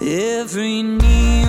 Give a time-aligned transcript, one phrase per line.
[0.00, 1.47] Every knee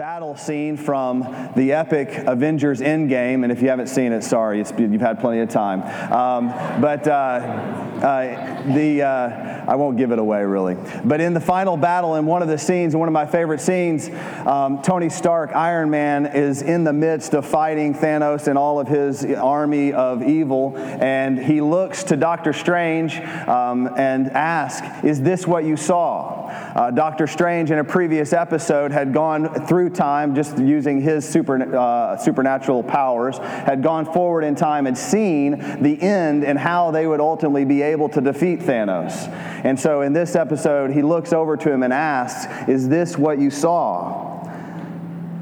[0.00, 1.20] battle scene from
[1.56, 5.50] the epic Avengers Endgame, and if you haven't seen it, sorry, you've had plenty of
[5.50, 5.82] time.
[6.10, 6.48] Um,
[6.80, 10.78] but uh, uh, the uh, I won't give it away really.
[11.04, 14.08] But in the final battle, in one of the scenes, one of my favorite scenes,
[14.46, 18.88] um, Tony Stark, Iron Man, is in the midst of fighting Thanos and all of
[18.88, 25.46] his army of evil, and he looks to Doctor Strange um, and asks, "Is this
[25.46, 30.58] what you saw?" Uh, Doctor Strange, in a previous episode, had gone through time just
[30.58, 36.44] using his super, uh, supernatural powers, had gone forward in time and seen the end
[36.44, 39.28] and how they would ultimately be able to defeat Thanos.
[39.64, 43.38] And so in this episode, he looks over to him and asks, Is this what
[43.38, 44.40] you saw?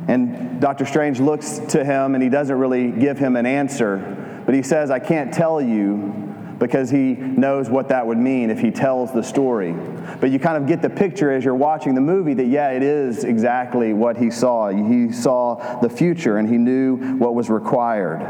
[0.08, 4.54] And Doctor Strange looks to him and he doesn't really give him an answer, but
[4.54, 6.27] he says, I can't tell you
[6.58, 9.72] because he knows what that would mean if he tells the story.
[10.20, 12.82] But you kind of get the picture as you're watching the movie that, yeah, it
[12.82, 14.68] is exactly what he saw.
[14.68, 18.20] He saw the future and he knew what was required.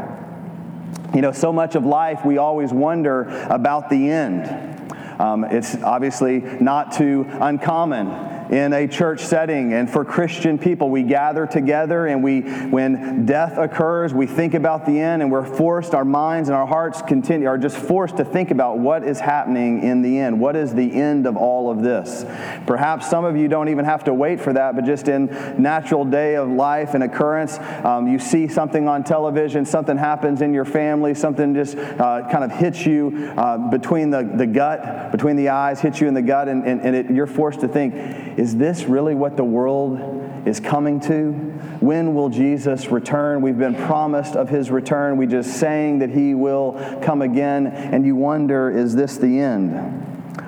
[1.13, 4.91] You know, so much of life we always wonder about the end.
[5.19, 10.89] Um, it's obviously not too uncommon in a church setting and for Christian people.
[10.89, 15.45] We gather together and we, when death occurs, we think about the end and we're
[15.45, 19.19] forced, our minds and our hearts continue, are just forced to think about what is
[19.19, 20.39] happening in the end.
[20.39, 22.25] What is the end of all of this?
[22.65, 25.27] Perhaps some of you don't even have to wait for that, but just in
[25.61, 30.53] natural day of life and occurrence, um, you see something on television, something happens in
[30.53, 35.35] your family, something just uh, kind of hits you uh, between the, the gut, between
[35.35, 38.38] the eyes, hits you in the gut, and, and, and it, you're forced to think,
[38.39, 41.33] is this really what the world is coming to?
[41.81, 43.41] When will Jesus return?
[43.41, 45.17] We've been promised of his return.
[45.17, 49.73] We just saying that he will come again, and you wonder, is this the end?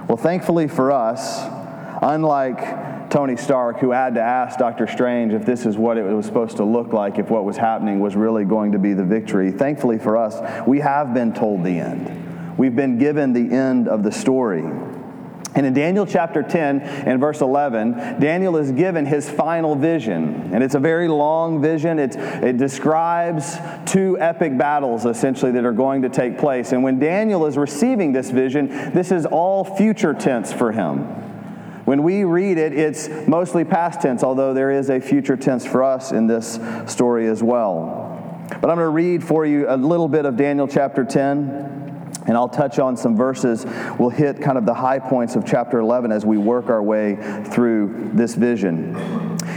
[0.08, 1.42] Well, thankfully for us,
[2.02, 6.26] unlike Tony Stark, who had to ask Doctor Strange if this is what it was
[6.26, 9.52] supposed to look like, if what was happening was really going to be the victory.
[9.52, 12.58] Thankfully for us, we have been told the end.
[12.58, 14.64] We've been given the end of the story.
[15.54, 20.52] And in Daniel chapter 10 and verse 11, Daniel is given his final vision.
[20.54, 22.00] And it's a very long vision.
[22.00, 26.72] It's, it describes two epic battles, essentially, that are going to take place.
[26.72, 31.00] And when Daniel is receiving this vision, this is all future tense for him.
[31.84, 35.84] When we read it, it's mostly past tense, although there is a future tense for
[35.84, 38.08] us in this story as well.
[38.48, 41.81] But I'm going to read for you a little bit of Daniel chapter 10.
[42.28, 43.66] And I'll touch on some verses.
[43.98, 47.16] We'll hit kind of the high points of chapter 11 as we work our way
[47.46, 48.96] through this vision.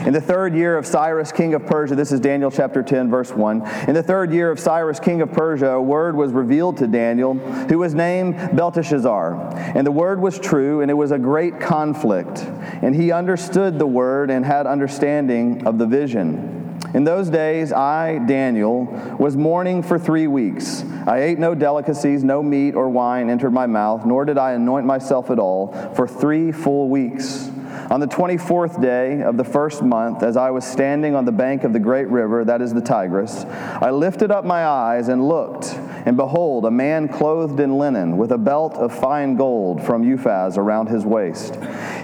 [0.06, 3.32] In the third year of Cyrus, king of Persia, this is Daniel chapter 10, verse
[3.32, 3.66] 1.
[3.88, 7.34] In the third year of Cyrus, king of Persia, a word was revealed to Daniel,
[7.34, 9.56] who was named Belteshazzar.
[9.56, 12.40] And the word was true, and it was a great conflict.
[12.82, 16.63] And he understood the word and had understanding of the vision.
[16.94, 18.84] In those days, I, Daniel,
[19.18, 20.84] was mourning for three weeks.
[21.08, 24.86] I ate no delicacies, no meat or wine entered my mouth, nor did I anoint
[24.86, 27.50] myself at all for three full weeks.
[27.90, 31.64] On the 24th day of the first month, as I was standing on the bank
[31.64, 35.74] of the great river, that is the Tigris, I lifted up my eyes and looked,
[36.06, 40.56] and behold, a man clothed in linen, with a belt of fine gold from Uphaz
[40.56, 41.56] around his waist.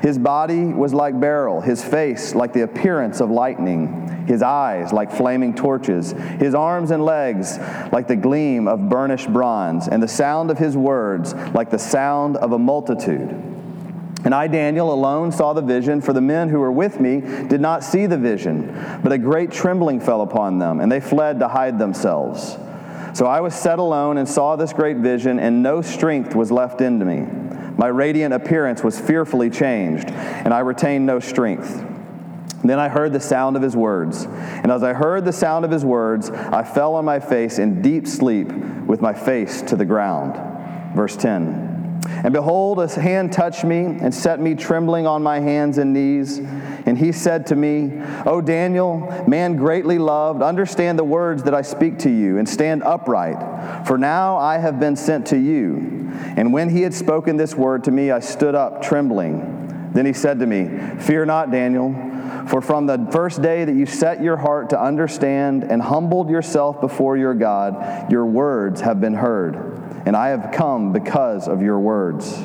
[0.03, 5.11] His body was like beryl, his face like the appearance of lightning, his eyes like
[5.11, 7.59] flaming torches, his arms and legs
[7.93, 12.37] like the gleam of burnished bronze, and the sound of his words like the sound
[12.39, 13.29] of a multitude.
[14.25, 17.61] And I, Daniel, alone saw the vision, for the men who were with me did
[17.61, 21.49] not see the vision, but a great trembling fell upon them, and they fled to
[21.49, 22.57] hide themselves.
[23.15, 26.81] So I was set alone and saw this great vision, and no strength was left
[26.81, 27.27] in me.
[27.77, 31.90] My radiant appearance was fearfully changed, and I retained no strength.
[32.63, 34.25] Then I heard the sound of his words.
[34.25, 37.81] And as I heard the sound of his words, I fell on my face in
[37.81, 40.35] deep sleep with my face to the ground.
[40.95, 41.71] Verse 10.
[42.07, 46.39] And behold, a hand touched me and set me trembling on my hands and knees.
[46.39, 51.63] And he said to me, O Daniel, man greatly loved, understand the words that I
[51.63, 56.11] speak to you and stand upright, for now I have been sent to you.
[56.37, 59.70] And when he had spoken this word to me, I stood up trembling.
[59.93, 60.69] Then he said to me,
[61.01, 61.93] Fear not, Daniel,
[62.49, 66.81] for from the first day that you set your heart to understand and humbled yourself
[66.81, 71.79] before your God, your words have been heard and I have come because of your
[71.79, 72.43] words.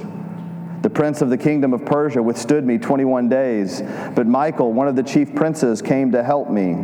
[0.82, 3.82] The prince of the kingdom of Persia withstood me 21 days.
[4.14, 6.76] But Michael, one of the chief princes, came to help me,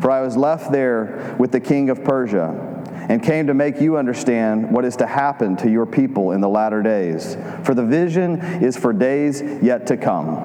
[0.00, 2.69] for I was left there with the king of Persia
[3.10, 6.48] and came to make you understand what is to happen to your people in the
[6.48, 7.36] latter days.
[7.64, 10.36] For the vision is for days yet to come.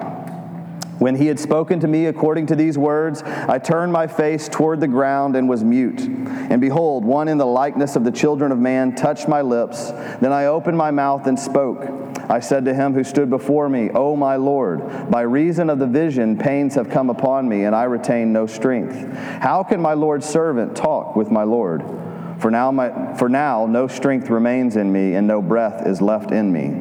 [0.98, 4.80] When he had spoken to me according to these words, I turned my face toward
[4.80, 6.00] the ground and was mute.
[6.00, 9.92] And behold, one in the likeness of the children of man touched my lips.
[10.20, 11.84] Then I opened my mouth and spoke.
[12.28, 15.86] I said to him who stood before me, O my Lord, by reason of the
[15.86, 19.16] vision, pains have come upon me, and I retain no strength.
[19.40, 21.84] How can my Lord's servant talk with my Lord?
[22.46, 26.30] For now, my, for now no strength remains in me, and no breath is left
[26.30, 26.80] in me.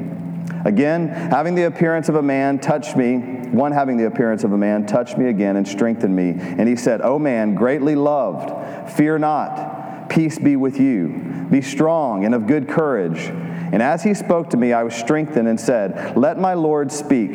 [0.64, 3.18] Again, having the appearance of a man, touched me.
[3.50, 6.36] One having the appearance of a man, touched me again and strengthened me.
[6.38, 10.08] And he said, O man, greatly loved, fear not.
[10.08, 11.48] Peace be with you.
[11.50, 13.18] Be strong and of good courage.
[13.18, 17.32] And as he spoke to me, I was strengthened and said, Let my Lord speak,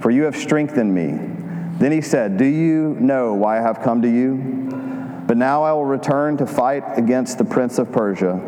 [0.00, 1.12] for you have strengthened me.
[1.78, 4.75] Then he said, Do you know why I have come to you?
[5.26, 8.40] But now I will return to fight against the prince of Persia.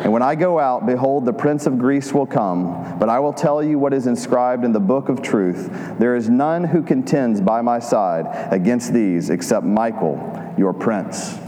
[0.00, 2.98] And when I go out, behold, the prince of Greece will come.
[2.98, 5.68] But I will tell you what is inscribed in the book of truth.
[5.98, 11.38] There is none who contends by my side against these except Michael, your prince.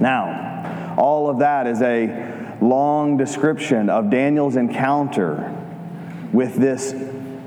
[0.00, 5.56] Now, all of that is a long description of Daniel's encounter
[6.32, 6.94] with this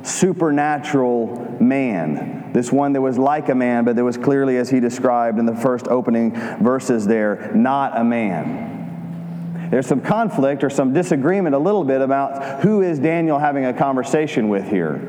[0.03, 2.42] supernatural man.
[2.53, 5.45] This one that was like a man, but that was clearly, as he described in
[5.45, 9.67] the first opening verses there, not a man.
[9.71, 13.73] There's some conflict or some disagreement a little bit about who is Daniel having a
[13.73, 15.01] conversation with here.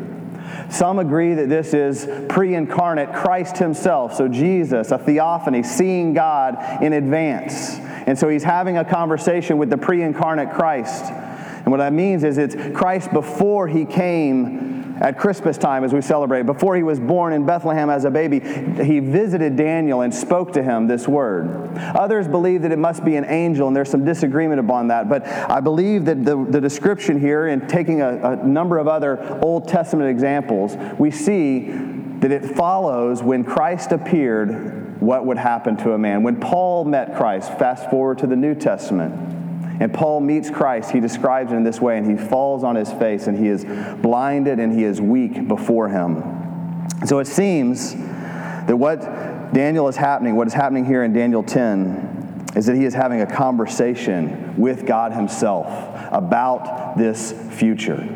[0.71, 6.83] Some agree that this is pre incarnate Christ himself, so Jesus, a theophany, seeing God
[6.83, 7.75] in advance.
[8.07, 11.05] And so he's having a conversation with the pre incarnate Christ.
[11.05, 14.74] And what that means is it's Christ before he came
[15.05, 16.47] at Christmas time as we celebrate.
[16.47, 18.41] Before he was born in Bethlehem as a baby,
[18.83, 21.77] he visited Daniel and spoke to him this word.
[21.77, 25.11] Others believe that it must be an angel, and there's some disagreement upon that.
[25.11, 29.39] But I believe that the, the description here, in taking a, a number of other
[29.43, 31.71] Old Testament examples, we see
[32.21, 36.23] that it follows when Christ appeared what would happen to a man.
[36.23, 39.44] When Paul met Christ, fast forward to the New Testament.
[39.81, 40.91] And Paul meets Christ.
[40.93, 43.65] He describes it in this way, and he falls on his face, and he is
[44.01, 46.23] blinded and he is weak before him.
[47.07, 49.01] So it seems that what
[49.53, 53.21] Daniel is happening, what is happening here in Daniel 10, is that he is having
[53.21, 55.67] a conversation with God himself
[56.13, 58.09] about this future.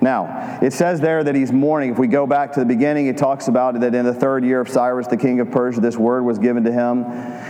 [0.00, 1.92] Now, it says there that he's mourning.
[1.92, 4.60] If we go back to the beginning, it talks about that in the third year
[4.60, 7.04] of Cyrus, the king of Persia, this word was given to him.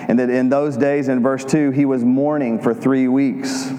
[0.07, 3.71] And that in those days, in verse 2, he was mourning for three weeks.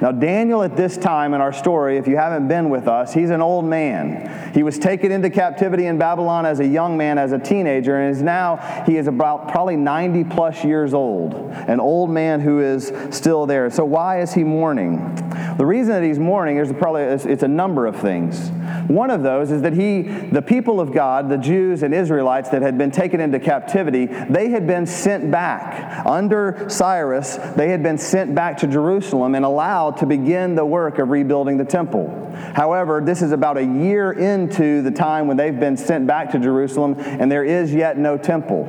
[0.00, 3.30] Now, Daniel, at this time in our story, if you haven't been with us, he's
[3.30, 4.52] an old man.
[4.54, 8.14] He was taken into captivity in Babylon as a young man, as a teenager, and
[8.14, 12.92] is now, he is about probably 90 plus years old, an old man who is
[13.10, 13.70] still there.
[13.70, 15.14] So, why is he mourning?
[15.58, 18.50] The reason that he's mourning is probably it's a number of things.
[18.88, 22.62] One of those is that he, the people of God, the Jews and Israelites that
[22.62, 26.06] had been taken into captivity, they had been sent back.
[26.06, 29.67] Under Cyrus, they had been sent back to Jerusalem and allowed
[29.98, 32.32] to begin the work of rebuilding the temple.
[32.54, 36.38] However, this is about a year into the time when they've been sent back to
[36.38, 38.66] Jerusalem, and there is yet no temple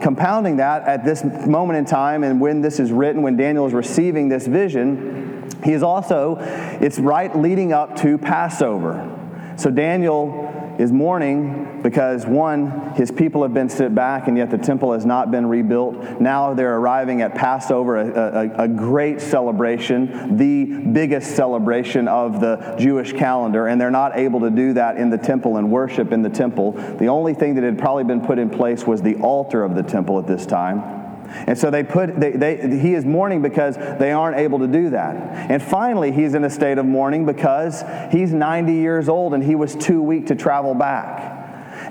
[0.00, 3.72] compounding that at this moment in time and when this is written when daniel is
[3.72, 5.34] receiving this vision
[5.64, 6.36] he is also,
[6.80, 9.10] it's right leading up to Passover.
[9.56, 14.58] So Daniel is mourning because one, his people have been sent back and yet the
[14.58, 16.20] temple has not been rebuilt.
[16.20, 22.76] Now they're arriving at Passover, a, a, a, great celebration, the biggest celebration of the
[22.78, 26.22] Jewish calendar, and they're not able to do that in the temple and worship in
[26.22, 26.72] the temple.
[26.72, 29.82] The only thing that had probably been put in place was the altar of the
[29.82, 31.03] temple at this time.
[31.46, 34.90] And so they put, they, they, he is mourning because they aren't able to do
[34.90, 35.16] that.
[35.50, 39.54] And finally, he's in a state of mourning because he's 90 years old and he
[39.54, 41.33] was too weak to travel back.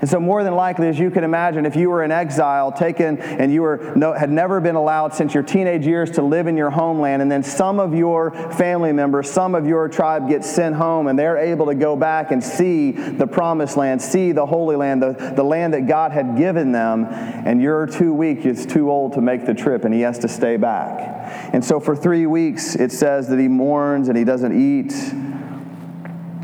[0.00, 3.18] And so, more than likely, as you can imagine, if you were in exile, taken,
[3.18, 6.56] and you were no, had never been allowed since your teenage years to live in
[6.56, 10.74] your homeland, and then some of your family members, some of your tribe gets sent
[10.74, 14.76] home, and they're able to go back and see the promised land, see the Holy
[14.76, 18.90] Land, the, the land that God had given them, and you're too weak, it's too
[18.90, 21.52] old to make the trip, and he has to stay back.
[21.54, 24.92] And so, for three weeks, it says that he mourns and he doesn't eat,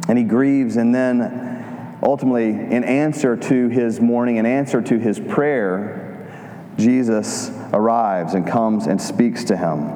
[0.09, 1.50] and he grieves, and then
[2.03, 6.07] ultimately, in answer to his mourning, in answer to his prayer,
[6.77, 9.91] Jesus arrives and comes and speaks to him.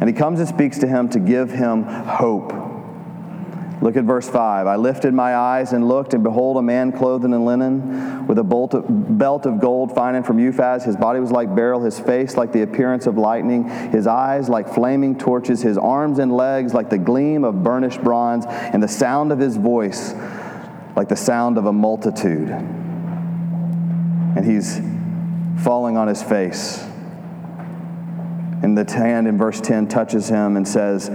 [0.00, 2.52] And he comes and speaks to him to give him hope.
[3.80, 4.66] Look at verse 5.
[4.66, 8.42] I lifted my eyes and looked, and behold, a man clothed in linen, with a
[8.42, 10.84] of, belt of gold finding from Uphaz.
[10.84, 14.72] His body was like beryl, his face like the appearance of lightning, his eyes like
[14.72, 19.32] flaming torches, his arms and legs like the gleam of burnished bronze, and the sound
[19.32, 20.14] of his voice
[20.96, 22.48] like the sound of a multitude.
[24.36, 24.80] And he's
[25.64, 26.82] falling on his face.
[28.62, 31.10] And the hand in verse 10 touches him and says,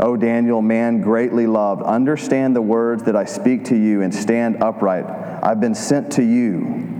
[0.00, 4.62] O Daniel, man greatly loved, understand the words that I speak to you and stand
[4.62, 5.04] upright.
[5.42, 6.92] I've been sent to you.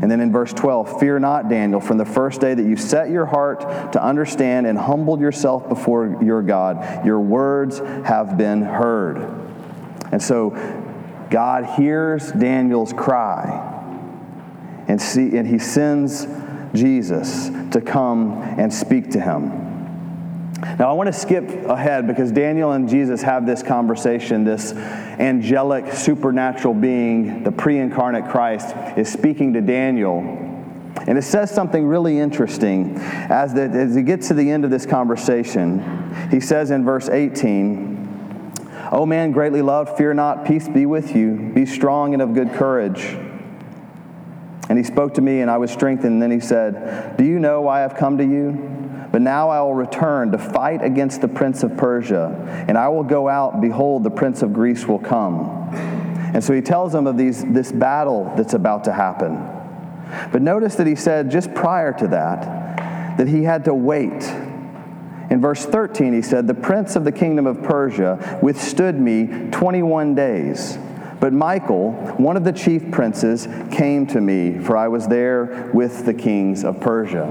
[0.00, 3.10] And then in verse 12, fear not, Daniel, from the first day that you set
[3.10, 9.16] your heart to understand and humbled yourself before your God, your words have been heard.
[10.12, 10.50] And so
[11.30, 13.74] God hears Daniel's cry
[14.88, 16.26] and, see, and he sends
[16.74, 19.68] Jesus to come and speak to him.
[20.78, 24.44] Now, I want to skip ahead because Daniel and Jesus have this conversation.
[24.44, 30.20] This angelic, supernatural being, the pre incarnate Christ, is speaking to Daniel.
[31.06, 32.96] And it says something really interesting.
[32.96, 37.08] As, the, as he gets to the end of this conversation, he says in verse
[37.08, 37.97] 18,
[38.90, 41.52] O man greatly loved, fear not, peace be with you.
[41.54, 43.04] Be strong and of good courage.
[44.68, 46.14] And he spoke to me, and I was strengthened.
[46.14, 48.52] And then he said, Do you know why I've come to you?
[49.10, 53.04] But now I will return to fight against the prince of Persia, and I will
[53.04, 55.70] go out, behold, the prince of Greece will come.
[56.34, 59.36] And so he tells them of these, this battle that's about to happen.
[60.30, 64.22] But notice that he said just prior to that, that he had to wait.
[65.30, 70.14] In verse 13, he said, The prince of the kingdom of Persia withstood me 21
[70.14, 70.78] days.
[71.20, 76.06] But Michael, one of the chief princes, came to me, for I was there with
[76.06, 77.26] the kings of Persia.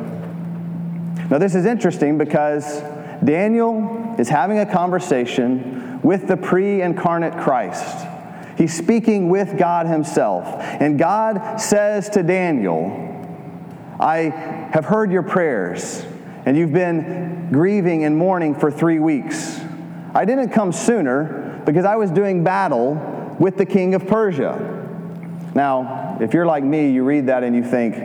[1.30, 2.82] Now, this is interesting because
[3.24, 8.08] Daniel is having a conversation with the pre incarnate Christ.
[8.58, 10.48] He's speaking with God Himself.
[10.48, 13.04] And God says to Daniel,
[14.00, 14.30] I
[14.74, 16.04] have heard your prayers,
[16.48, 19.60] and you've been grieving and mourning for three weeks.
[20.16, 24.56] I didn't come sooner because I was doing battle with the king of Persia.
[25.54, 27.98] Now, if you're like me, you read that and you think,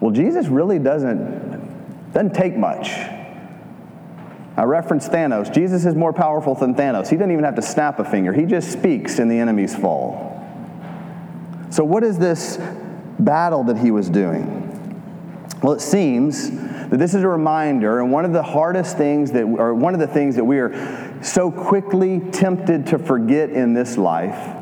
[0.00, 2.90] well, Jesus really doesn't doesn't take much.
[2.90, 5.50] I referenced Thanos.
[5.50, 7.08] Jesus is more powerful than Thanos.
[7.08, 10.46] He didn't even have to snap a finger, he just speaks and the enemies fall.
[11.70, 12.58] So, what is this
[13.18, 14.58] battle that he was doing?
[15.62, 16.50] Well, it seems
[16.90, 20.00] that this is a reminder, and one of the hardest things that, or one of
[20.00, 24.56] the things that we are so quickly tempted to forget in this life,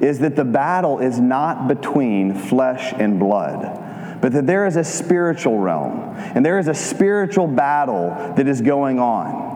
[0.00, 3.82] is that the battle is not between flesh and blood
[4.20, 8.60] but that there is a spiritual realm and there is a spiritual battle that is
[8.60, 9.46] going on.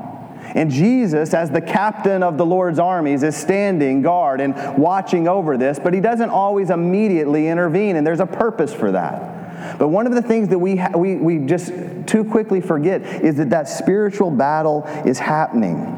[0.54, 5.56] And Jesus, as the captain of the Lord's armies, is standing guard and watching over
[5.56, 9.39] this, but he doesn't always immediately intervene, and there's a purpose for that.
[9.78, 11.72] But one of the things that we, ha- we, we just
[12.06, 15.96] too quickly forget is that that spiritual battle is happening.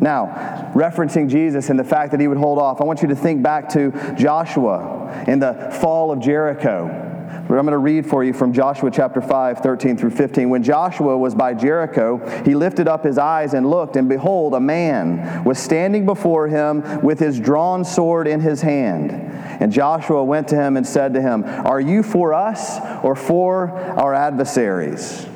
[0.00, 3.16] Now, referencing Jesus and the fact that he would hold off, I want you to
[3.16, 7.05] think back to Joshua in the fall of Jericho.
[7.48, 10.50] I'm going to read for you from Joshua chapter 5, 13 through 15.
[10.50, 14.60] When Joshua was by Jericho, he lifted up his eyes and looked, and behold, a
[14.60, 19.12] man was standing before him with his drawn sword in his hand.
[19.12, 23.70] And Joshua went to him and said to him, Are you for us or for
[23.70, 25.26] our adversaries?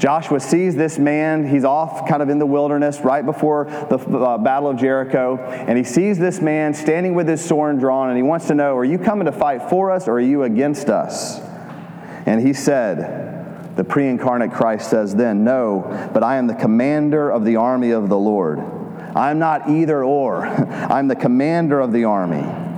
[0.00, 1.46] Joshua sees this man.
[1.46, 5.36] He's off kind of in the wilderness right before the uh, Battle of Jericho.
[5.36, 8.08] And he sees this man standing with his sword drawn.
[8.08, 10.44] And he wants to know Are you coming to fight for us or are you
[10.44, 11.38] against us?
[12.24, 17.30] And he said, The pre incarnate Christ says then, No, but I am the commander
[17.30, 18.58] of the army of the Lord.
[19.14, 22.69] I'm not either or, I'm the commander of the army.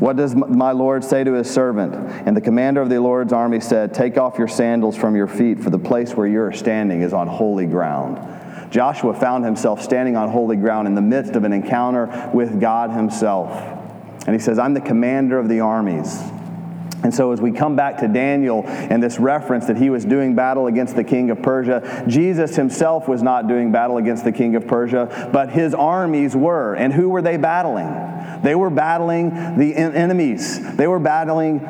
[0.00, 1.94] What does my Lord say to his servant?
[1.94, 5.60] And the commander of the Lord's army said, Take off your sandals from your feet,
[5.60, 8.72] for the place where you're standing is on holy ground.
[8.72, 12.90] Joshua found himself standing on holy ground in the midst of an encounter with God
[12.90, 13.50] himself.
[14.26, 16.18] And he says, I'm the commander of the armies.
[17.02, 20.34] And so, as we come back to Daniel and this reference that he was doing
[20.34, 24.54] battle against the king of Persia, Jesus himself was not doing battle against the king
[24.54, 26.74] of Persia, but his armies were.
[26.74, 27.86] And who were they battling?
[28.42, 31.60] They were battling the enemies, they were battling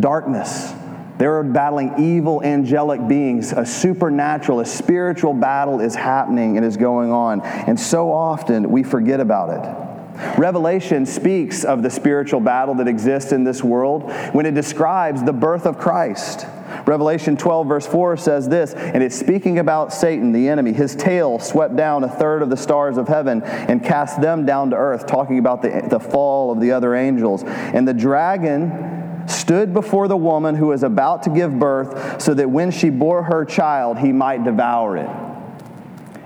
[0.00, 0.72] darkness.
[1.18, 3.52] They were battling evil angelic beings.
[3.52, 7.40] A supernatural, a spiritual battle is happening and is going on.
[7.40, 9.95] And so often we forget about it.
[10.38, 15.32] Revelation speaks of the spiritual battle that exists in this world when it describes the
[15.32, 16.46] birth of Christ.
[16.86, 20.72] Revelation 12, verse 4 says this, and it's speaking about Satan, the enemy.
[20.72, 24.70] His tail swept down a third of the stars of heaven and cast them down
[24.70, 27.42] to earth, talking about the, the fall of the other angels.
[27.44, 32.50] And the dragon stood before the woman who was about to give birth, so that
[32.50, 35.10] when she bore her child, he might devour it.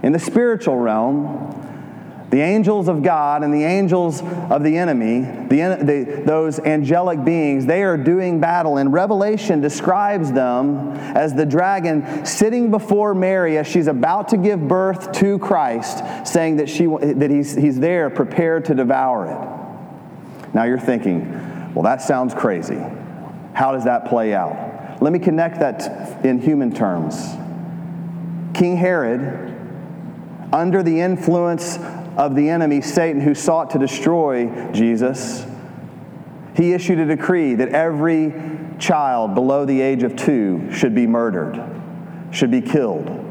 [0.02, 1.59] In the spiritual realm,
[2.30, 7.66] the angels of God and the angels of the enemy, the, the, those angelic beings,
[7.66, 8.76] they are doing battle.
[8.76, 14.68] And Revelation describes them as the dragon sitting before Mary as she's about to give
[14.68, 20.54] birth to Christ, saying that, she, that he's, he's there prepared to devour it.
[20.54, 22.80] Now you're thinking, well, that sounds crazy.
[23.54, 25.02] How does that play out?
[25.02, 27.16] Let me connect that in human terms.
[28.54, 29.56] King Herod,
[30.52, 31.78] under the influence
[32.16, 35.46] of the enemy, Satan, who sought to destroy Jesus,
[36.54, 38.34] he issued a decree that every
[38.78, 41.62] child below the age of two should be murdered,
[42.30, 43.26] should be killed.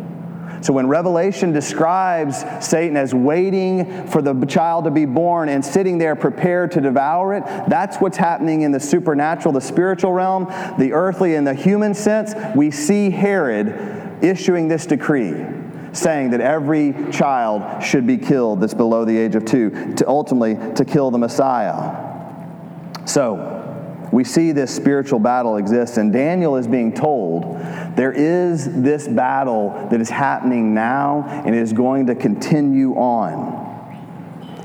[0.62, 5.98] So when Revelation describes Satan as waiting for the child to be born and sitting
[5.98, 10.46] there prepared to devour it, that's what's happening in the supernatural, the spiritual realm,
[10.78, 12.34] the earthly, and the human sense.
[12.56, 15.46] We see Herod issuing this decree
[15.94, 20.56] saying that every child should be killed that's below the age of two, to ultimately
[20.76, 22.06] to kill the Messiah.
[23.06, 23.56] So,
[24.12, 27.60] we see this spiritual battle exists, and Daniel is being told
[27.96, 33.60] there is this battle that is happening now and is going to continue on.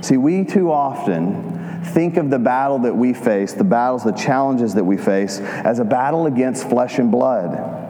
[0.02, 4.74] See, we too often think of the battle that we face, the battles, the challenges
[4.74, 7.83] that we face, as a battle against flesh and blood.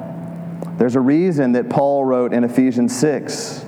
[0.76, 3.64] There's a reason that Paul wrote in Ephesians 6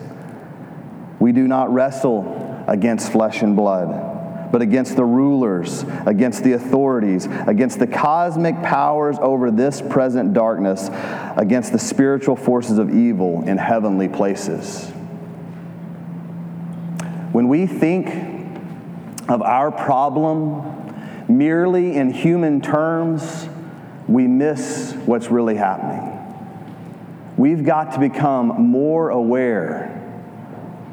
[1.18, 7.26] we do not wrestle against flesh and blood, but against the rulers, against the authorities,
[7.46, 10.88] against the cosmic powers over this present darkness,
[11.36, 14.90] against the spiritual forces of evil in heavenly places.
[17.32, 18.08] When we think
[19.28, 23.48] of our problem merely in human terms,
[24.06, 26.15] we miss what's really happening.
[27.36, 30.02] We've got to become more aware,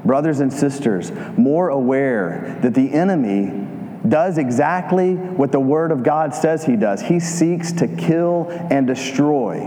[0.03, 3.67] brothers and sisters, more aware that the enemy
[4.07, 7.01] does exactly what the Word of God says he does.
[7.01, 9.59] He seeks to kill and destroy.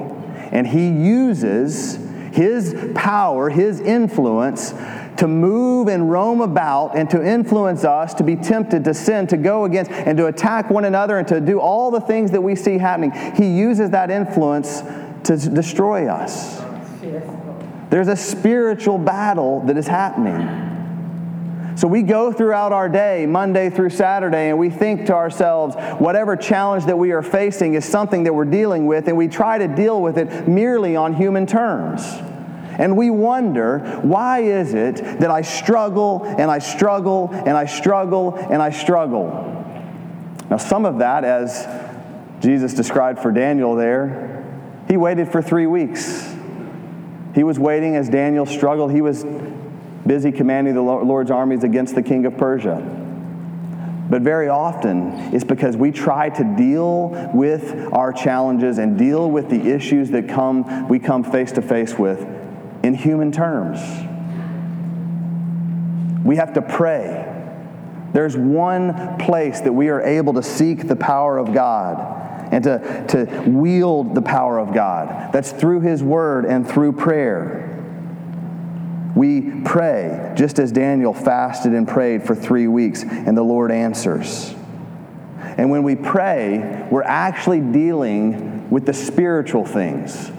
[0.53, 1.97] And he uses
[2.33, 4.75] his power, his influence,
[5.17, 9.39] to move and roam about and to influence us to be tempted to sin, to
[9.39, 12.55] go against and to attack one another and to do all the things that we
[12.55, 13.13] see happening.
[13.35, 14.83] He uses that influence
[15.25, 16.66] to destroy us.
[17.91, 20.75] There's a spiritual battle that is happening.
[21.77, 26.35] So we go throughout our day, Monday through Saturday, and we think to ourselves, whatever
[26.35, 29.69] challenge that we are facing is something that we're dealing with, and we try to
[29.69, 32.03] deal with it merely on human terms.
[32.79, 38.37] And we wonder, why is it that I struggle and I struggle and I struggle
[38.37, 39.31] and I struggle?
[40.49, 41.67] Now, some of that, as
[42.41, 44.45] Jesus described for Daniel there,
[44.89, 46.36] he waited for three weeks.
[47.37, 48.91] He was waiting as Daniel struggled.
[48.91, 49.23] He was
[50.07, 52.79] busy commanding the Lord's armies against the king of Persia.
[54.09, 59.51] But very often, it's because we try to deal with our challenges and deal with
[59.51, 62.27] the issues that come, we come face to face with
[62.83, 63.81] in human terms.
[66.25, 67.35] We have to pray.
[68.15, 73.07] There's one place that we are able to seek the power of God and to,
[73.09, 75.33] to wield the power of God.
[75.33, 77.73] That's through His Word and through prayer.
[79.15, 84.55] We pray just as Daniel fasted and prayed for three weeks, and the Lord answers.
[85.57, 90.31] And when we pray, we're actually dealing with the spiritual things,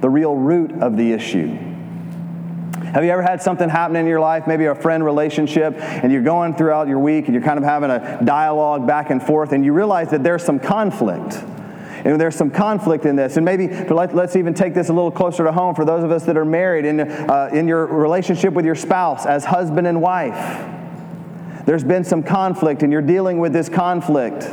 [0.00, 1.73] the real root of the issue.
[2.94, 6.22] Have you ever had something happen in your life, maybe a friend relationship, and you're
[6.22, 9.64] going throughout your week and you're kind of having a dialogue back and forth, and
[9.64, 11.34] you realize that there's some conflict?
[12.04, 13.36] And there's some conflict in this.
[13.36, 16.12] And maybe let, us even take this a little closer to home for those of
[16.12, 20.00] us that are married in, uh, in your relationship with your spouse as husband and
[20.00, 20.64] wife.
[21.66, 24.44] There's been some conflict, and you're dealing with this conflict.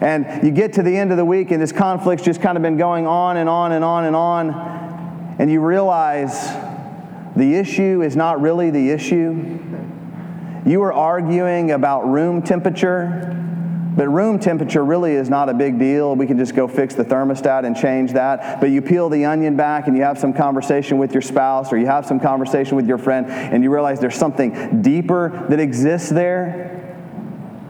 [0.00, 2.62] And you get to the end of the week, and this conflict's just kind of
[2.62, 5.36] been going on and on and on and on.
[5.38, 6.71] And you realize
[7.36, 9.58] the issue is not really the issue.
[10.64, 13.38] You are arguing about room temperature
[13.96, 16.16] but room temperature really is not a big deal.
[16.16, 18.60] We can just go fix the thermostat and change that.
[18.60, 21.78] But you peel the onion back and you have some conversation with your spouse or
[21.78, 26.08] you have some conversation with your friend and you realize there's something deeper that exists
[26.08, 26.91] there.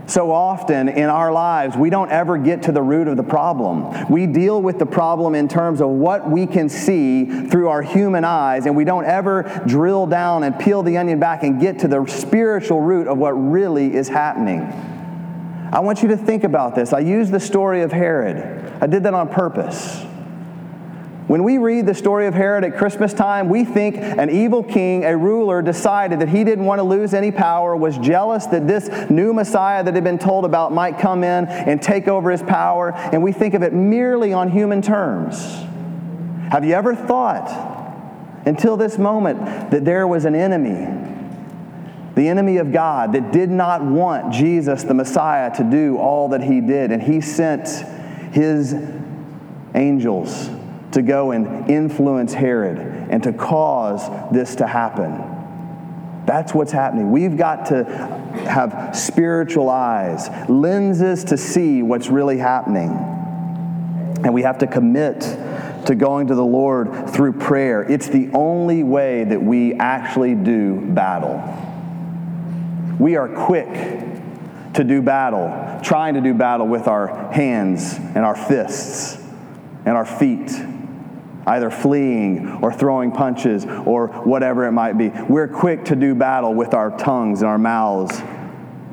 [0.06, 4.10] So often in our lives, we don't ever get to the root of the problem.
[4.10, 8.24] We deal with the problem in terms of what we can see through our human
[8.24, 11.88] eyes, and we don't ever drill down and peel the onion back and get to
[11.88, 14.60] the spiritual root of what really is happening.
[15.72, 16.92] I want you to think about this.
[16.92, 20.04] I used the story of Herod, I did that on purpose.
[21.28, 25.04] When we read the story of Herod at Christmas time, we think an evil king,
[25.04, 28.88] a ruler, decided that he didn't want to lose any power, was jealous that this
[29.08, 32.92] new Messiah that had been told about might come in and take over his power,
[32.92, 35.40] and we think of it merely on human terms.
[36.50, 37.48] Have you ever thought,
[38.44, 40.88] until this moment, that there was an enemy,
[42.16, 46.42] the enemy of God, that did not want Jesus, the Messiah, to do all that
[46.42, 47.68] he did, and he sent
[48.34, 48.74] his
[49.74, 50.50] angels
[50.92, 52.78] to go and influence Herod
[53.10, 55.32] and to cause this to happen.
[56.26, 57.10] That's what's happening.
[57.10, 57.84] We've got to
[58.48, 62.90] have spiritual eyes, lenses to see what's really happening.
[64.24, 65.20] And we have to commit
[65.86, 67.82] to going to the Lord through prayer.
[67.82, 71.42] It's the only way that we actually do battle.
[72.98, 73.68] We are quick
[74.74, 79.16] to do battle, trying to do battle with our hands and our fists
[79.84, 80.50] and our feet
[81.46, 85.08] either fleeing or throwing punches or whatever it might be.
[85.08, 88.20] We're quick to do battle with our tongues and our mouths,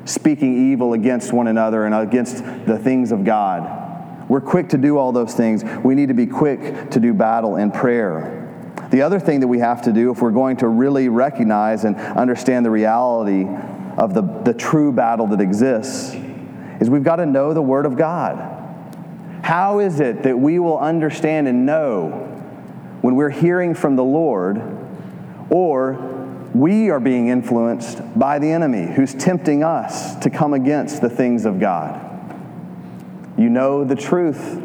[0.04, 4.28] speaking evil against one another and against the things of God.
[4.28, 5.64] We're quick to do all those things.
[5.84, 8.46] We need to be quick to do battle in prayer.
[8.90, 11.96] The other thing that we have to do if we're going to really recognize and
[11.96, 13.46] understand the reality
[13.96, 16.14] of the, the true battle that exists
[16.80, 18.56] is we've got to know the Word of God.
[19.42, 22.29] How is it that we will understand and know
[23.00, 24.62] when we're hearing from the Lord,
[25.50, 25.92] or
[26.54, 31.44] we are being influenced by the enemy who's tempting us to come against the things
[31.44, 32.06] of God.
[33.38, 34.62] You know the truth.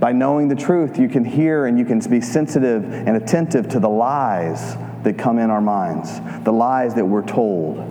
[0.00, 3.80] By knowing the truth, you can hear and you can be sensitive and attentive to
[3.80, 7.84] the lies that come in our minds, the lies that we're told.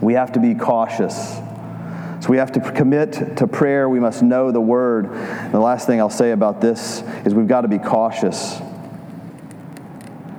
[0.00, 1.38] We have to be cautious
[2.20, 3.88] so we have to commit to prayer.
[3.88, 5.06] We must know the word.
[5.06, 8.60] And the last thing I'll say about this is we've got to be cautious.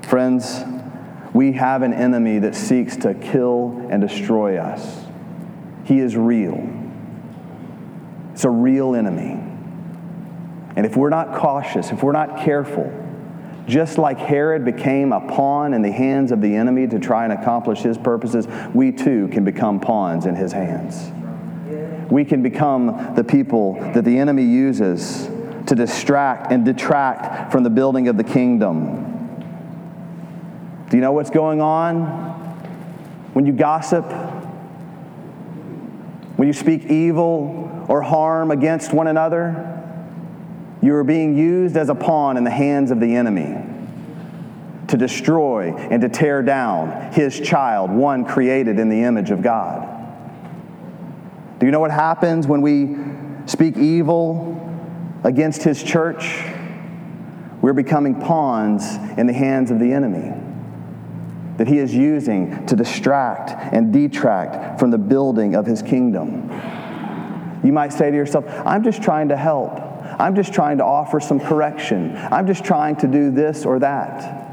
[0.03, 0.61] Friends,
[1.33, 5.05] we have an enemy that seeks to kill and destroy us.
[5.85, 6.67] He is real.
[8.33, 9.41] It's a real enemy.
[10.75, 12.91] And if we're not cautious, if we're not careful,
[13.67, 17.33] just like Herod became a pawn in the hands of the enemy to try and
[17.33, 21.11] accomplish his purposes, we too can become pawns in his hands
[22.09, 25.29] we can become the people that the enemy uses
[25.67, 29.05] to distract and detract from the building of the kingdom.
[30.89, 32.05] Do you know what's going on
[33.33, 34.05] when you gossip?
[36.35, 39.75] When you speak evil or harm against one another?
[40.81, 43.65] You are being used as a pawn in the hands of the enemy
[44.87, 49.98] to destroy and to tear down his child, one created in the image of God.
[51.59, 52.95] Do you know what happens when we
[53.45, 54.55] speak evil
[55.23, 56.43] against his church?
[57.61, 60.33] We're becoming pawns in the hands of the enemy
[61.57, 66.49] that he is using to distract and detract from the building of his kingdom.
[67.65, 69.73] You might say to yourself, I'm just trying to help.
[70.17, 72.15] I'm just trying to offer some correction.
[72.15, 74.47] I'm just trying to do this or that.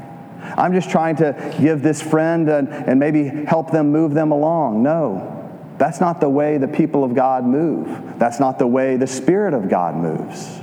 [0.57, 4.83] I'm just trying to give this friend and, and maybe help them move them along.
[4.83, 5.36] No.
[5.77, 8.17] That's not the way the people of God move.
[8.17, 10.59] That's not the way the Spirit of God moves.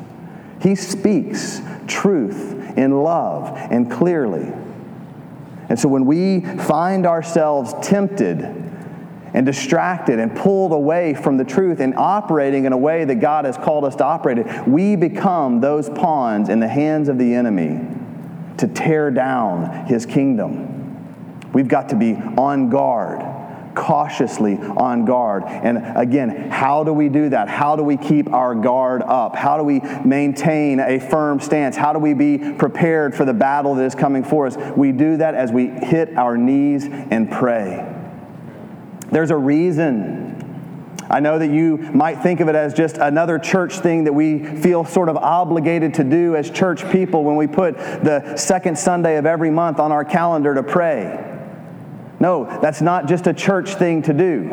[0.61, 4.53] He speaks truth in love and clearly.
[5.68, 8.40] And so when we find ourselves tempted
[9.35, 13.44] and distracted and pulled away from the truth and operating in a way that God
[13.44, 17.35] has called us to operate in, we become those pawns in the hands of the
[17.35, 17.81] enemy
[18.59, 20.70] to tear down his kingdom.
[21.53, 23.13] We've got to be on guard
[23.74, 25.44] cautiously on guard.
[25.46, 27.48] And again, how do we do that?
[27.48, 29.37] How do we keep our guard up?
[29.37, 31.76] How do we maintain a firm stance?
[31.76, 34.56] How do we be prepared for the battle that is coming for us?
[34.76, 37.90] We do that as we hit our knees and pray.
[39.10, 40.32] There's a reason.
[41.10, 44.44] I know that you might think of it as just another church thing that we
[44.44, 49.16] feel sort of obligated to do as church people when we put the second Sunday
[49.16, 51.34] of every month on our calendar to pray.
[52.20, 54.48] No, that's not just a church thing to do.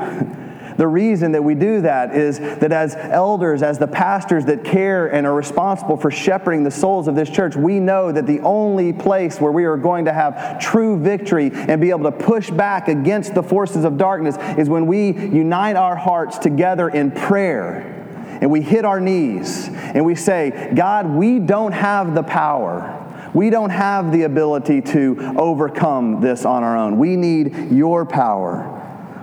[0.77, 5.07] the reason that we do that is that as elders, as the pastors that care
[5.07, 8.93] and are responsible for shepherding the souls of this church, we know that the only
[8.93, 12.87] place where we are going to have true victory and be able to push back
[12.87, 17.97] against the forces of darkness is when we unite our hearts together in prayer
[18.41, 23.00] and we hit our knees and we say, God, we don't have the power.
[23.33, 26.97] We don't have the ability to overcome this on our own.
[26.97, 28.77] We need your power.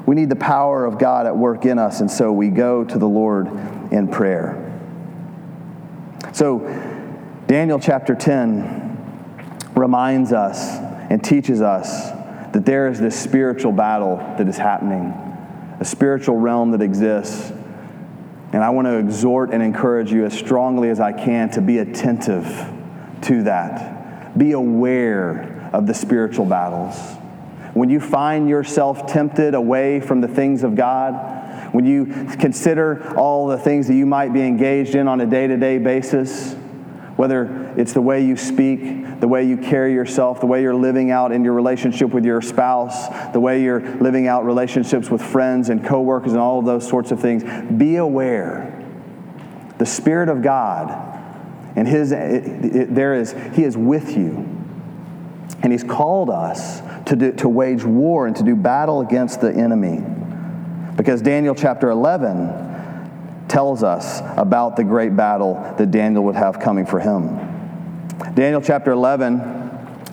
[0.06, 2.98] We need the power of God at work in us, and so we go to
[2.98, 3.48] the Lord
[3.92, 4.64] in prayer.
[6.32, 6.60] So,
[7.46, 10.78] Daniel chapter 10 reminds us
[11.10, 12.10] and teaches us
[12.52, 15.12] that there is this spiritual battle that is happening,
[15.80, 17.50] a spiritual realm that exists.
[18.52, 21.78] And I want to exhort and encourage you as strongly as I can to be
[21.78, 22.46] attentive
[23.22, 23.97] to that.
[24.38, 26.96] Be aware of the spiritual battles.
[27.74, 32.06] When you find yourself tempted away from the things of God, when you
[32.38, 35.78] consider all the things that you might be engaged in on a day to day
[35.78, 36.54] basis,
[37.16, 41.10] whether it's the way you speak, the way you carry yourself, the way you're living
[41.10, 45.68] out in your relationship with your spouse, the way you're living out relationships with friends
[45.68, 47.42] and coworkers and all of those sorts of things,
[47.76, 48.74] be aware.
[49.78, 51.07] The Spirit of God
[51.78, 54.46] and His it, it, there is He is with you.
[55.62, 59.52] And He's called us to, do, to wage war and to do battle against the
[59.52, 60.02] enemy.
[60.96, 66.84] Because Daniel chapter 11 tells us about the great battle that Daniel would have coming
[66.84, 67.38] for him.
[68.34, 69.57] Daniel chapter 11,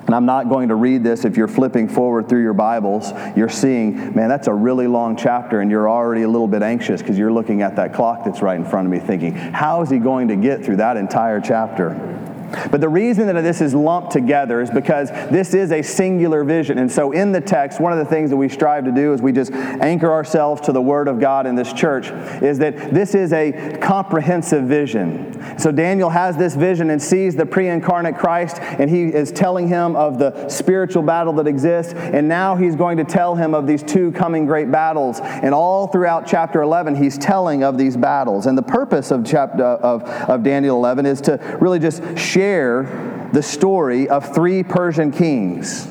[0.06, 1.26] and I'm not going to read this.
[1.26, 5.62] If you're flipping forward through your Bibles, you're seeing, man, that's a really long chapter,
[5.62, 8.58] and you're already a little bit anxious because you're looking at that clock that's right
[8.58, 12.25] in front of me thinking, how is he going to get through that entire chapter?
[12.72, 16.78] But the reason that this is lumped together is because this is a singular vision.
[16.78, 19.22] And so in the text, one of the things that we strive to do is
[19.22, 22.10] we just anchor ourselves to the Word of God in this church
[22.42, 25.60] is that this is a comprehensive vision.
[25.60, 29.68] So Daniel has this vision and sees the pre incarnate Christ, and he is telling
[29.68, 31.94] him of the spiritual battle that exists.
[31.94, 35.20] And now he's going to tell him of these two coming great battles.
[35.22, 38.46] And all throughout chapter 11, he's telling of these battles.
[38.46, 43.42] And the purpose of, chapter, of, of Daniel 11 is to really just share the
[43.42, 45.88] story of three Persian kings.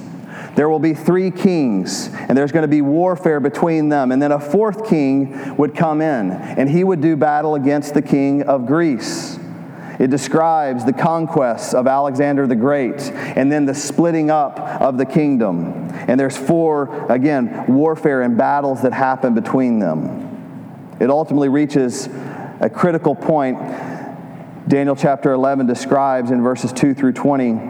[0.54, 4.12] There will be three kings, and there's going to be warfare between them.
[4.12, 8.02] And then a fourth king would come in, and he would do battle against the
[8.02, 9.38] king of Greece.
[9.98, 15.06] It describes the conquests of Alexander the Great and then the splitting up of the
[15.06, 15.88] kingdom.
[16.08, 20.96] And there's four, again, warfare and battles that happen between them.
[21.00, 22.08] It ultimately reaches
[22.60, 23.58] a critical point.
[24.66, 27.60] Daniel chapter 11 describes in verses 2 through 20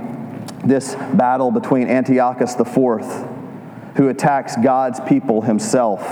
[0.64, 2.76] this battle between Antiochus IV,
[3.96, 6.02] who attacks God's people himself.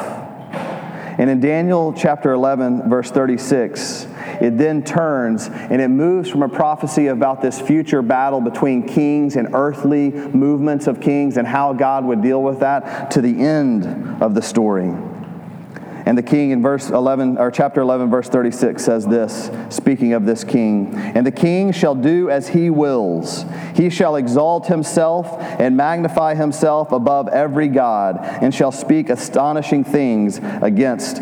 [1.18, 4.08] And in Daniel chapter 11, verse 36,
[4.40, 9.36] it then turns and it moves from a prophecy about this future battle between kings
[9.36, 14.20] and earthly movements of kings and how God would deal with that to the end
[14.20, 14.92] of the story.
[16.04, 20.26] And the king in verse 11 or chapter 11 verse 36 says this, speaking of
[20.26, 23.44] this king, and the king shall do as he wills.
[23.74, 30.40] He shall exalt himself and magnify himself above every god and shall speak astonishing things
[30.60, 31.20] against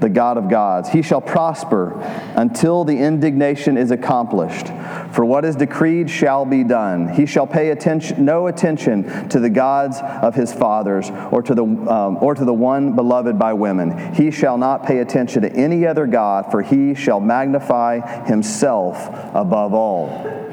[0.00, 0.88] the God of gods.
[0.88, 1.98] He shall prosper
[2.36, 4.68] until the indignation is accomplished.
[5.12, 7.08] For what is decreed shall be done.
[7.08, 11.64] He shall pay attention, no attention to the gods of his fathers or to, the,
[11.64, 14.14] um, or to the one beloved by women.
[14.14, 19.72] He shall not pay attention to any other God, for he shall magnify himself above
[19.72, 20.46] all.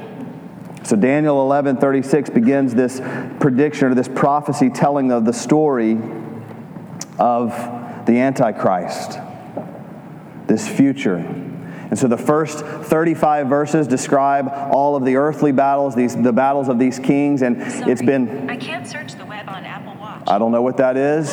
[0.84, 3.00] So Daniel 11:36 begins this
[3.40, 5.98] prediction or this prophecy telling of the story
[7.18, 7.54] of
[8.04, 9.18] the Antichrist
[10.46, 11.16] this future.
[11.16, 16.68] And so the first 35 verses describe all of the earthly battles, these, the battles
[16.68, 18.50] of these kings, and Sorry, it's been.
[18.50, 20.24] I can't search the web on Apple Watch.
[20.26, 21.30] I don't know what that is,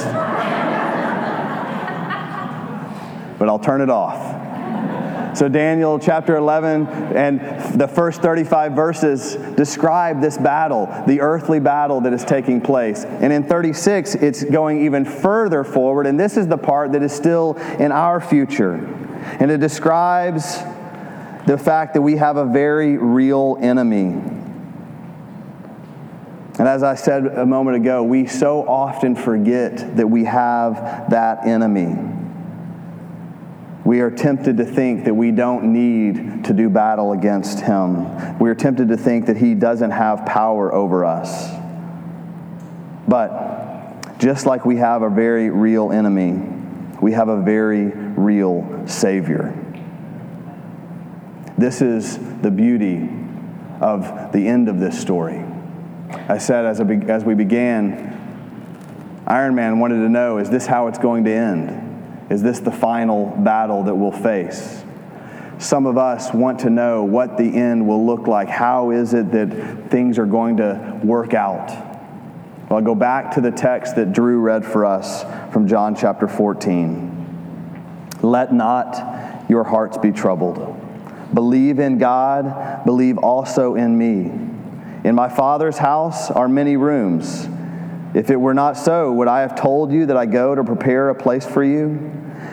[3.39, 5.37] but I'll turn it off.
[5.37, 12.01] So, Daniel chapter 11 and the first 35 verses describe this battle, the earthly battle
[12.01, 13.05] that is taking place.
[13.05, 17.13] And in 36, it's going even further forward, and this is the part that is
[17.13, 19.00] still in our future.
[19.39, 20.57] And it describes
[21.45, 24.09] the fact that we have a very real enemy.
[26.59, 31.45] And as I said a moment ago, we so often forget that we have that
[31.47, 31.95] enemy.
[33.83, 38.37] We are tempted to think that we don't need to do battle against him.
[38.37, 41.51] We are tempted to think that he doesn't have power over us.
[43.07, 46.60] But just like we have a very real enemy,
[47.01, 49.57] We have a very real Savior.
[51.57, 53.09] This is the beauty
[53.81, 55.43] of the end of this story.
[56.29, 58.11] I said as, as we began,
[59.25, 62.27] Iron Man wanted to know is this how it's going to end?
[62.29, 64.83] Is this the final battle that we'll face?
[65.57, 68.49] Some of us want to know what the end will look like.
[68.49, 71.90] How is it that things are going to work out?
[72.71, 76.25] Well, I'll go back to the text that Drew read for us from John chapter
[76.25, 78.15] 14.
[78.21, 80.79] Let not your hearts be troubled.
[81.33, 84.31] Believe in God, believe also in me.
[85.03, 87.45] In my Father's house are many rooms.
[88.13, 91.09] If it were not so, would I have told you that I go to prepare
[91.09, 91.89] a place for you?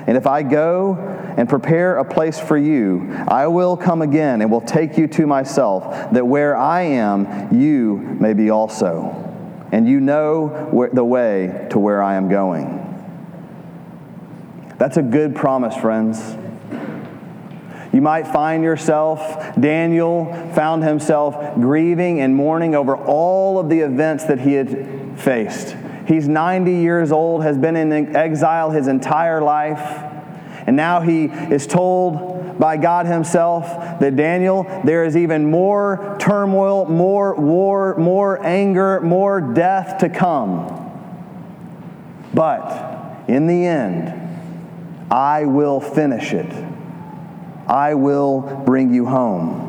[0.08, 0.96] And if I go
[1.36, 5.28] and prepare a place for you, I will come again and will take you to
[5.28, 9.26] myself, that where I am, you may be also.
[9.70, 12.84] And you know the way to where I am going.
[14.78, 16.36] That's a good promise, friends.
[17.92, 24.24] You might find yourself, Daniel found himself grieving and mourning over all of the events
[24.24, 25.74] that he had faced.
[26.06, 29.80] He's 90 years old, has been in exile his entire life,
[30.66, 36.86] and now he is told by God Himself that Daniel, there is even more turmoil,
[36.86, 40.74] more war, more anger, more death to come.
[42.34, 44.14] But in the end,
[45.10, 46.52] I will finish it.
[47.66, 49.66] I will bring you home.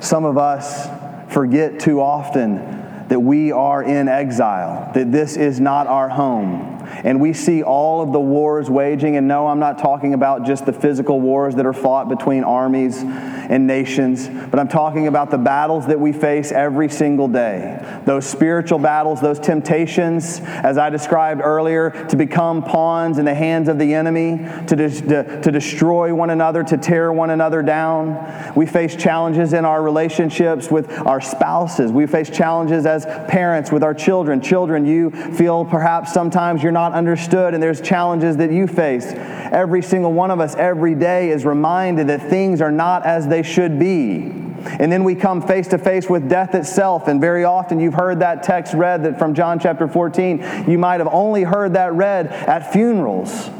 [0.00, 0.88] Some of us
[1.32, 6.71] forget too often that we are in exile, that this is not our home.
[7.04, 9.16] And we see all of the wars waging.
[9.16, 13.02] And no, I'm not talking about just the physical wars that are fought between armies
[13.02, 18.02] and nations, but I'm talking about the battles that we face every single day.
[18.06, 23.68] Those spiritual battles, those temptations, as I described earlier, to become pawns in the hands
[23.68, 28.52] of the enemy, to, to, to destroy one another, to tear one another down.
[28.56, 31.92] We face challenges in our relationships with our spouses.
[31.92, 34.40] We face challenges as parents with our children.
[34.40, 39.06] Children, you feel perhaps sometimes you're not not understood and there's challenges that you face.
[39.12, 43.44] Every single one of us every day is reminded that things are not as they
[43.44, 44.42] should be.
[44.80, 47.06] And then we come face to face with death itself.
[47.06, 50.68] And very often you've heard that text read that from John chapter 14.
[50.68, 53.50] You might have only heard that read at funerals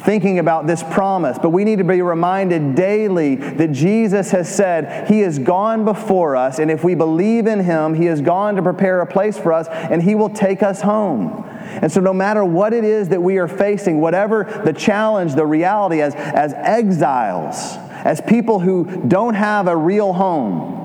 [0.00, 5.08] thinking about this promise, but we need to be reminded daily that Jesus has said
[5.08, 8.62] He has gone before us, and if we believe in Him, He has gone to
[8.62, 11.49] prepare a place for us, and He will take us home.
[11.70, 15.46] And so, no matter what it is that we are facing, whatever the challenge, the
[15.46, 20.78] reality, as, as exiles, as people who don't have a real home,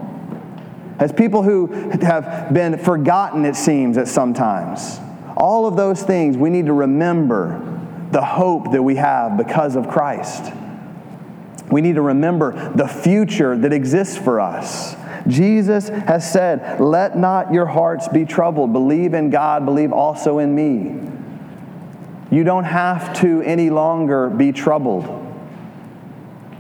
[1.00, 1.67] as people who
[2.02, 5.00] have been forgotten, it seems, at sometimes,
[5.36, 7.62] all of those things we need to remember
[8.12, 10.54] the hope that we have because of Christ.
[11.69, 14.95] We need to remember the future that exists for us.
[15.28, 18.74] Jesus has said, Let not your hearts be troubled.
[18.74, 21.12] Believe in God, believe also in me.
[22.32, 25.06] You don't have to any longer be troubled.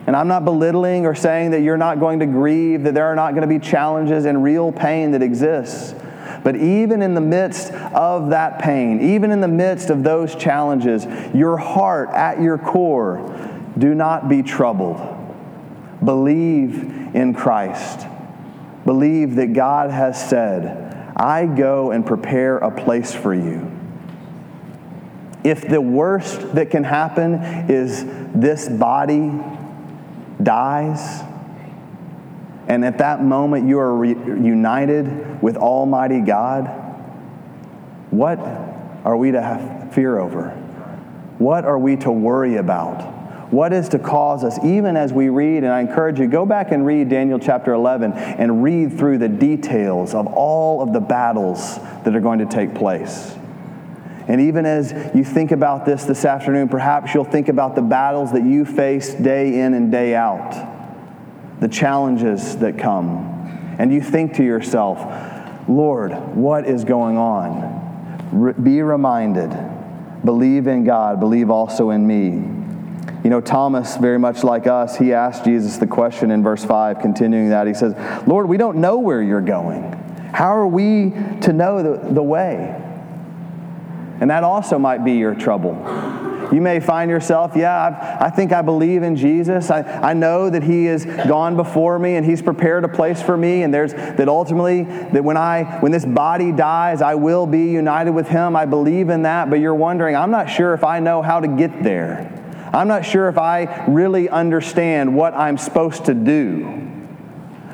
[0.07, 3.15] And I'm not belittling or saying that you're not going to grieve, that there are
[3.15, 5.95] not going to be challenges and real pain that exists.
[6.43, 11.05] But even in the midst of that pain, even in the midst of those challenges,
[11.33, 13.17] your heart at your core,
[13.77, 15.01] do not be troubled.
[16.03, 18.05] Believe in Christ.
[18.85, 23.71] Believe that God has said, I go and prepare a place for you.
[25.43, 27.35] If the worst that can happen
[27.69, 29.31] is this body
[30.41, 31.23] dies,
[32.67, 36.65] and at that moment you are re- united with Almighty God,
[38.11, 40.49] what are we to have fear over?
[41.37, 43.14] What are we to worry about?
[43.51, 46.71] What is to cause us, even as we read, and I encourage you, go back
[46.71, 51.77] and read Daniel chapter 11 and read through the details of all of the battles
[52.03, 53.35] that are going to take place.
[54.27, 58.31] And even as you think about this this afternoon, perhaps you'll think about the battles
[58.31, 60.51] that you face day in and day out,
[61.59, 63.75] the challenges that come.
[63.77, 64.99] And you think to yourself,
[65.69, 68.29] Lord, what is going on?
[68.31, 69.55] Re- be reminded.
[70.23, 72.64] Believe in God, believe also in me.
[73.25, 76.99] You know, Thomas, very much like us, he asked Jesus the question in verse 5,
[76.99, 77.65] continuing that.
[77.65, 77.95] He says,
[78.27, 79.81] Lord, we don't know where you're going.
[80.31, 81.09] How are we
[81.41, 82.79] to know the, the way?
[84.21, 85.73] And that also might be your trouble.
[86.53, 89.71] You may find yourself, yeah, I've, I think I believe in Jesus.
[89.71, 93.35] I, I know that He has gone before me and He's prepared a place for
[93.35, 93.63] me.
[93.63, 98.11] And there's that ultimately that when I when this body dies, I will be united
[98.11, 98.55] with Him.
[98.55, 99.49] I believe in that.
[99.49, 102.34] But you're wondering, I'm not sure if I know how to get there.
[102.73, 106.81] I'm not sure if I really understand what I'm supposed to do.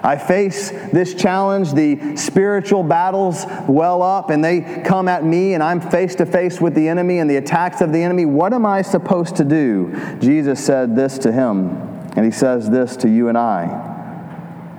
[0.04, 5.62] I face this challenge, the spiritual battles well up, and they come at me, and
[5.62, 8.26] I'm face to face with the enemy and the attacks of the enemy.
[8.26, 10.18] What am I supposed to do?
[10.20, 11.70] Jesus said this to him,
[12.16, 13.90] and he says this to you and I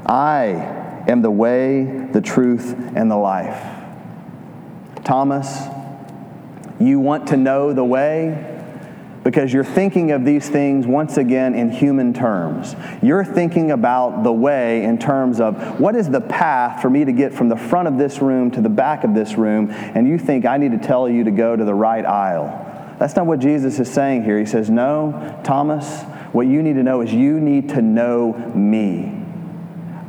[0.05, 3.65] I am the way, the truth, and the life.
[5.05, 5.63] Thomas,
[6.81, 8.52] you want to know the way?
[9.25, 12.75] Because you're thinking of these things once again in human terms.
[13.03, 17.13] You're thinking about the way in terms of what is the path for me to
[17.13, 20.19] get from the front of this room to the back of this room, and you
[20.19, 22.97] think I need to tell you to go to the right aisle.
[22.99, 24.39] That's not what Jesus is saying here.
[24.39, 26.03] He says, No, Thomas,
[26.33, 29.19] what you need to know is you need to know me.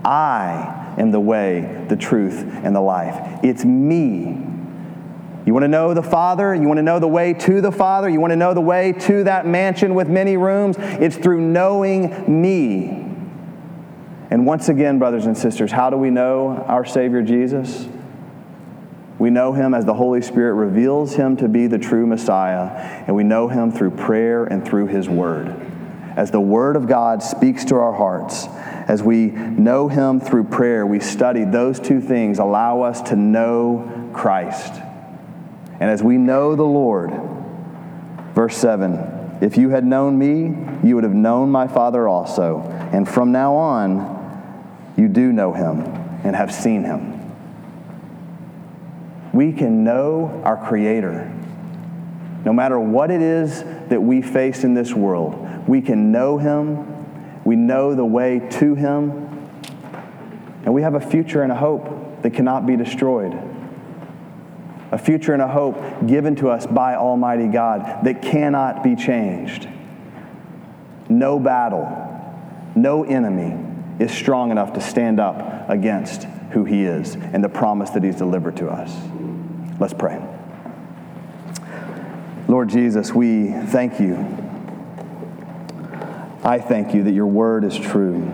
[0.06, 3.40] I am the way, the truth, and the life.
[3.44, 4.53] It's me
[5.46, 6.56] you want to know the Father?
[6.56, 8.08] You want to know the way to the Father?
[8.08, 10.78] You want to know the way to that mansion with many rooms?
[10.80, 13.04] It's through knowing me.
[14.30, 17.88] And once again, brothers and sisters, how do we know our Savior Jesus?
[19.20, 23.16] We know him as the Holy Spirit reveals him to be the true Messiah, and
[23.16, 25.56] we know him through prayer and through his word.
[26.16, 28.48] As the word of God speaks to our hearts,
[28.88, 34.10] as we know him through prayer, we study those two things allow us to know
[34.14, 34.74] Christ.
[35.80, 37.12] And as we know the Lord,
[38.34, 40.56] verse 7 if you had known me,
[40.88, 42.62] you would have known my Father also.
[42.94, 45.82] And from now on, you do know him
[46.24, 47.20] and have seen him.
[49.34, 51.30] We can know our Creator.
[52.46, 57.44] No matter what it is that we face in this world, we can know him.
[57.44, 59.12] We know the way to him.
[60.64, 63.34] And we have a future and a hope that cannot be destroyed
[64.94, 69.68] a future and a hope given to us by Almighty God that cannot be changed.
[71.10, 71.90] No battle,
[72.76, 73.58] no enemy
[73.98, 78.18] is strong enough to stand up against who He is and the promise that He's
[78.18, 78.96] delivered to us.
[79.80, 80.22] Let's pray.
[82.48, 84.18] Lord Jesus, we thank you.
[86.44, 88.32] I thank you that your word is true.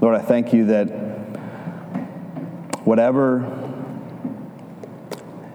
[0.00, 1.13] Lord, I thank you that
[2.84, 3.44] whatever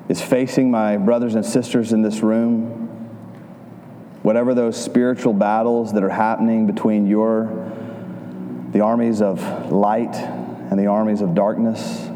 [0.09, 2.87] is facing my brothers and sisters in this room,
[4.23, 7.69] whatever those spiritual battles that are happening between your
[8.71, 12.07] the armies of light and the armies of darkness.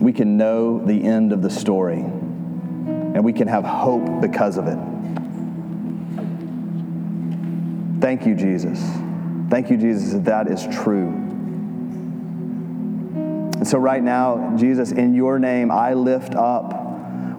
[0.00, 4.68] We can know the end of the story and we can have hope because of
[4.68, 4.78] it.
[8.00, 8.80] Thank you, Jesus.
[9.48, 11.08] Thank you, Jesus, that that is true.
[13.56, 16.74] And so, right now, Jesus, in your name, I lift up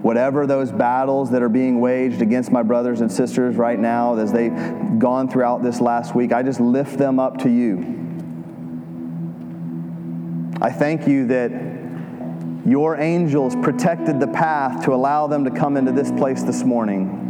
[0.01, 4.31] whatever those battles that are being waged against my brothers and sisters right now as
[4.31, 4.51] they've
[4.97, 6.33] gone throughout this last week.
[6.33, 7.77] I just lift them up to you.
[10.61, 11.51] I thank you that
[12.65, 17.28] your angels protected the path to allow them to come into this place this morning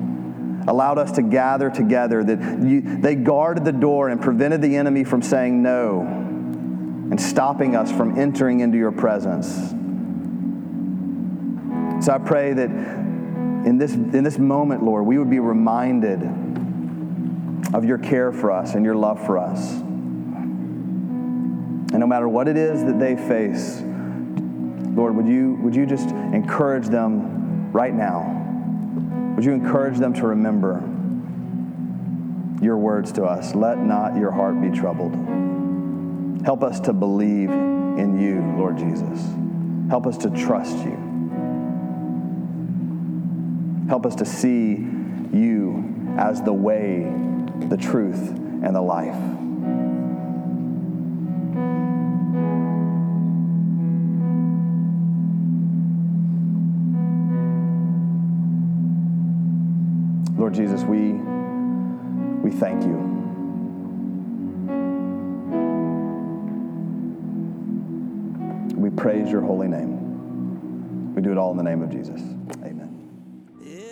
[0.69, 5.03] allowed us to gather together, that you, they guarded the door and prevented the enemy
[5.03, 9.47] from saying no and stopping us from entering into your presence.
[12.05, 16.21] So I pray that in this, in this moment, Lord, we would be reminded
[17.73, 19.71] of your care for us and your love for us.
[21.91, 26.09] And no matter what it is that they face, Lord, would you, would you just
[26.09, 28.38] encourage them right now?
[29.39, 30.83] Would you encourage them to remember
[32.61, 33.55] your words to us?
[33.55, 35.13] Let not your heart be troubled.
[36.43, 39.25] Help us to believe in you, Lord Jesus.
[39.89, 40.97] Help us to trust you.
[43.87, 44.71] Help us to see
[45.31, 47.09] you as the way,
[47.69, 49.38] the truth, and the life.
[62.59, 62.97] Thank you.
[68.75, 71.13] We praise your holy name.
[71.15, 72.21] We do it all in the name of Jesus.
[72.63, 73.09] Amen.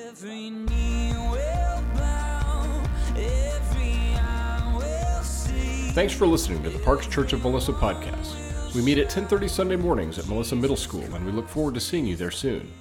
[0.07, 2.84] Every knee will bow,
[3.15, 5.91] every eye will see.
[5.91, 8.76] Thanks for listening to the Parks Church of Melissa podcast.
[8.76, 11.80] We meet at 10:30 Sunday mornings at Melissa Middle School and we look forward to
[11.80, 12.72] seeing you there soon.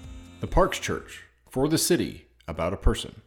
[0.40, 3.22] The Parks Church, for the city, about a person.